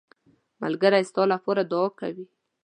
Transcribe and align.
ملګری 0.61 1.03
ستا 1.09 1.23
لپاره 1.33 1.61
دعا 1.71 1.87
کوي 1.99 2.25